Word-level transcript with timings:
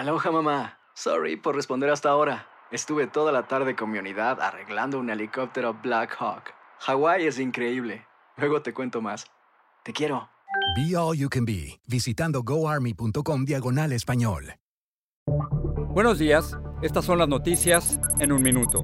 Aloha 0.00 0.30
mamá. 0.30 0.78
Sorry 0.94 1.36
por 1.36 1.54
responder 1.54 1.90
hasta 1.90 2.08
ahora. 2.08 2.46
Estuve 2.70 3.06
toda 3.06 3.32
la 3.32 3.46
tarde 3.48 3.76
con 3.76 3.90
mi 3.90 3.98
unidad 3.98 4.40
arreglando 4.40 4.98
un 4.98 5.10
helicóptero 5.10 5.74
Black 5.74 6.16
Hawk. 6.18 6.54
Hawái 6.78 7.26
es 7.26 7.38
increíble. 7.38 8.06
Luego 8.38 8.62
te 8.62 8.72
cuento 8.72 9.02
más. 9.02 9.26
Te 9.82 9.92
quiero. 9.92 10.30
Be 10.74 10.96
All 10.96 11.18
You 11.18 11.28
Can 11.28 11.44
Be, 11.44 11.78
visitando 11.86 12.42
goarmy.com 12.42 13.44
diagonal 13.44 13.92
español. 13.92 14.54
Buenos 15.90 16.18
días, 16.18 16.56
estas 16.80 17.04
son 17.04 17.18
las 17.18 17.28
noticias 17.28 18.00
en 18.20 18.32
un 18.32 18.40
minuto. 18.40 18.80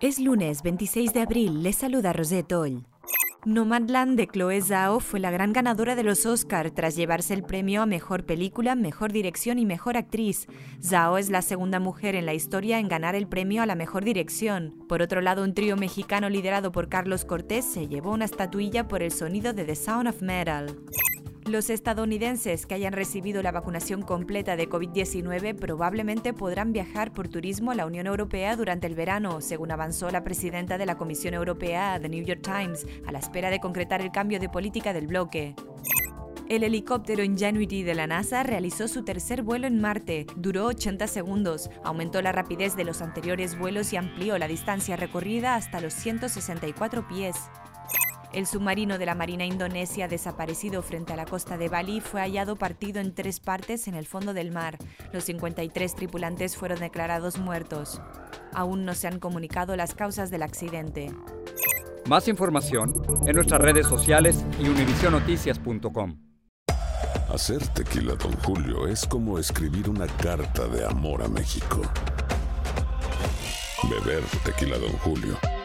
Es 0.00 0.18
lunes 0.18 0.62
26 0.62 1.12
de 1.12 1.20
abril, 1.20 1.62
les 1.62 1.76
saluda 1.76 2.14
Rosette 2.14 2.52
Oll. 2.54 2.86
Nomadland 3.48 4.18
de 4.18 4.26
Chloe 4.26 4.60
Zhao 4.60 5.00
fue 5.00 5.20
la 5.20 5.30
gran 5.30 5.54
ganadora 5.54 5.96
de 5.96 6.02
los 6.02 6.26
Oscar 6.26 6.70
tras 6.70 6.96
llevarse 6.96 7.32
el 7.32 7.42
premio 7.42 7.80
a 7.80 7.86
Mejor 7.86 8.26
Película, 8.26 8.74
Mejor 8.74 9.10
Dirección 9.10 9.58
y 9.58 9.64
Mejor 9.64 9.96
Actriz. 9.96 10.46
Zhao 10.82 11.16
es 11.16 11.30
la 11.30 11.40
segunda 11.40 11.80
mujer 11.80 12.14
en 12.14 12.26
la 12.26 12.34
historia 12.34 12.78
en 12.78 12.88
ganar 12.88 13.14
el 13.14 13.26
premio 13.26 13.62
a 13.62 13.66
la 13.66 13.74
Mejor 13.74 14.04
Dirección. 14.04 14.74
Por 14.86 15.00
otro 15.00 15.22
lado, 15.22 15.44
un 15.44 15.54
trío 15.54 15.78
mexicano 15.78 16.28
liderado 16.28 16.72
por 16.72 16.90
Carlos 16.90 17.24
Cortés 17.24 17.64
se 17.64 17.88
llevó 17.88 18.12
una 18.12 18.26
estatuilla 18.26 18.86
por 18.86 19.02
el 19.02 19.12
sonido 19.12 19.54
de 19.54 19.64
The 19.64 19.76
Sound 19.76 20.08
of 20.08 20.20
Metal. 20.20 20.76
Los 21.48 21.70
estadounidenses 21.70 22.66
que 22.66 22.74
hayan 22.74 22.92
recibido 22.92 23.42
la 23.42 23.52
vacunación 23.52 24.02
completa 24.02 24.54
de 24.54 24.68
COVID-19 24.68 25.54
probablemente 25.54 26.34
podrán 26.34 26.74
viajar 26.74 27.10
por 27.10 27.28
turismo 27.28 27.70
a 27.70 27.74
la 27.74 27.86
Unión 27.86 28.06
Europea 28.06 28.54
durante 28.54 28.86
el 28.86 28.94
verano, 28.94 29.40
según 29.40 29.70
avanzó 29.70 30.10
la 30.10 30.24
presidenta 30.24 30.76
de 30.76 30.84
la 30.84 30.98
Comisión 30.98 31.32
Europea 31.32 31.94
a 31.94 32.00
The 32.00 32.10
New 32.10 32.22
York 32.22 32.42
Times, 32.42 32.86
a 33.06 33.12
la 33.12 33.18
espera 33.20 33.48
de 33.48 33.60
concretar 33.60 34.02
el 34.02 34.12
cambio 34.12 34.38
de 34.38 34.50
política 34.50 34.92
del 34.92 35.06
bloque. 35.06 35.54
El 36.50 36.64
helicóptero 36.64 37.24
Ingenuity 37.24 37.82
de 37.82 37.94
la 37.94 38.06
NASA 38.06 38.42
realizó 38.42 38.86
su 38.86 39.02
tercer 39.02 39.42
vuelo 39.42 39.66
en 39.66 39.80
Marte. 39.80 40.26
Duró 40.36 40.66
80 40.66 41.06
segundos, 41.06 41.70
aumentó 41.82 42.20
la 42.20 42.32
rapidez 42.32 42.76
de 42.76 42.84
los 42.84 43.00
anteriores 43.00 43.58
vuelos 43.58 43.94
y 43.94 43.96
amplió 43.96 44.36
la 44.36 44.48
distancia 44.48 44.96
recorrida 44.96 45.54
hasta 45.54 45.80
los 45.80 45.94
164 45.94 47.08
pies. 47.08 47.36
El 48.32 48.46
submarino 48.46 48.98
de 48.98 49.06
la 49.06 49.14
Marina 49.14 49.46
Indonesia 49.46 50.06
desaparecido 50.06 50.82
frente 50.82 51.14
a 51.14 51.16
la 51.16 51.24
costa 51.24 51.56
de 51.56 51.70
Bali 51.70 52.00
fue 52.00 52.20
hallado 52.20 52.56
partido 52.56 53.00
en 53.00 53.14
tres 53.14 53.40
partes 53.40 53.88
en 53.88 53.94
el 53.94 54.06
fondo 54.06 54.34
del 54.34 54.50
mar. 54.50 54.76
Los 55.12 55.24
53 55.24 55.94
tripulantes 55.94 56.54
fueron 56.54 56.78
declarados 56.78 57.38
muertos. 57.38 58.02
Aún 58.52 58.84
no 58.84 58.94
se 58.94 59.08
han 59.08 59.18
comunicado 59.18 59.76
las 59.76 59.94
causas 59.94 60.30
del 60.30 60.42
accidente. 60.42 61.10
Más 62.06 62.28
información 62.28 62.92
en 63.26 63.34
nuestras 63.34 63.62
redes 63.62 63.86
sociales 63.86 64.44
y 64.60 64.68
univisionoticias.com. 64.68 66.18
Hacer 67.32 67.66
tequila, 67.68 68.14
Don 68.14 68.32
Julio, 68.38 68.86
es 68.86 69.06
como 69.06 69.38
escribir 69.38 69.88
una 69.88 70.06
carta 70.06 70.66
de 70.68 70.84
amor 70.84 71.22
a 71.22 71.28
México. 71.28 71.80
Beber 73.88 74.22
tequila, 74.44 74.78
Don 74.78 74.92
Julio 74.98 75.36